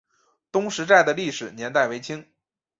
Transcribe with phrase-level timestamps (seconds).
[0.51, 2.27] 东石寨的历史年代为清。